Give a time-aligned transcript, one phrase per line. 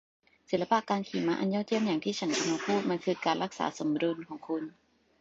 [0.49, 4.63] ศิลปะการขี่ม้าอันยอดเยี่ยมอย่างที่ฉันกำลังพูด มันคือการรักษาสมดุลของคุณ